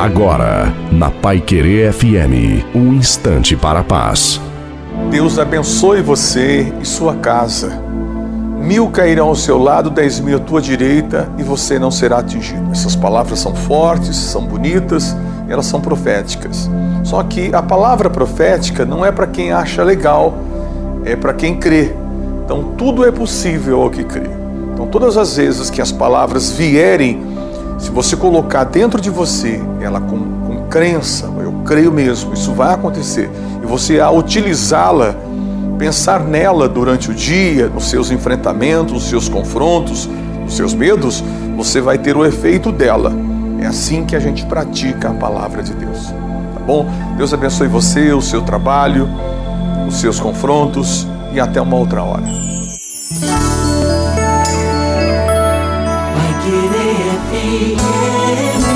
Agora, 0.00 0.72
na 0.90 1.10
Pai 1.10 1.42
Querer 1.42 1.92
FM, 1.92 2.64
um 2.74 2.94
instante 2.94 3.54
para 3.54 3.80
a 3.80 3.84
paz. 3.84 4.40
Deus 5.10 5.38
abençoe 5.38 6.00
você 6.00 6.72
e 6.80 6.86
sua 6.86 7.16
casa. 7.16 7.78
Mil 8.62 8.88
cairão 8.88 9.28
ao 9.28 9.34
seu 9.36 9.58
lado, 9.58 9.90
dez 9.90 10.18
mil 10.18 10.38
à 10.38 10.40
tua 10.40 10.62
direita 10.62 11.28
e 11.36 11.42
você 11.42 11.78
não 11.78 11.90
será 11.90 12.20
atingido. 12.20 12.70
Essas 12.72 12.96
palavras 12.96 13.40
são 13.40 13.54
fortes, 13.54 14.16
são 14.16 14.46
bonitas, 14.46 15.14
elas 15.46 15.66
são 15.66 15.82
proféticas. 15.82 16.70
Só 17.04 17.22
que 17.22 17.54
a 17.54 17.60
palavra 17.60 18.08
profética 18.08 18.86
não 18.86 19.04
é 19.04 19.12
para 19.12 19.26
quem 19.26 19.52
acha 19.52 19.84
legal, 19.84 20.32
é 21.04 21.14
para 21.14 21.34
quem 21.34 21.56
crê. 21.56 21.94
Então 22.42 22.72
tudo 22.78 23.04
é 23.04 23.12
possível 23.12 23.82
ao 23.82 23.90
que 23.90 24.02
crê. 24.04 24.30
Então 24.72 24.86
todas 24.86 25.18
as 25.18 25.36
vezes 25.36 25.68
que 25.68 25.82
as 25.82 25.92
palavras 25.92 26.50
vierem 26.52 27.29
se 27.80 27.90
você 27.90 28.14
colocar 28.14 28.64
dentro 28.64 29.00
de 29.00 29.08
você 29.08 29.60
ela 29.80 30.00
com, 30.00 30.18
com 30.18 30.66
crença, 30.68 31.26
eu 31.40 31.52
creio 31.64 31.90
mesmo, 31.90 32.34
isso 32.34 32.52
vai 32.52 32.74
acontecer, 32.74 33.30
e 33.62 33.66
você 33.66 33.98
a 33.98 34.10
utilizá-la, 34.10 35.14
pensar 35.78 36.20
nela 36.20 36.68
durante 36.68 37.10
o 37.10 37.14
dia, 37.14 37.68
nos 37.68 37.88
seus 37.88 38.10
enfrentamentos, 38.10 38.92
nos 38.92 39.04
seus 39.04 39.28
confrontos, 39.30 40.08
nos 40.42 40.54
seus 40.54 40.74
medos, 40.74 41.24
você 41.56 41.80
vai 41.80 41.96
ter 41.96 42.16
o 42.16 42.24
efeito 42.24 42.70
dela. 42.70 43.12
É 43.58 43.66
assim 43.66 44.04
que 44.04 44.14
a 44.14 44.20
gente 44.20 44.44
pratica 44.44 45.08
a 45.08 45.14
palavra 45.14 45.62
de 45.62 45.72
Deus. 45.72 46.06
Tá 46.54 46.60
bom? 46.66 46.86
Deus 47.16 47.32
abençoe 47.32 47.66
você, 47.66 48.12
o 48.12 48.20
seu 48.20 48.42
trabalho, 48.42 49.08
os 49.88 49.96
seus 50.00 50.20
confrontos 50.20 51.06
e 51.32 51.40
até 51.40 51.60
uma 51.60 51.76
outra 51.76 52.02
hora. 52.02 52.24
Vai 56.90 56.96
querer 56.96 58.56
FM. 58.60 58.69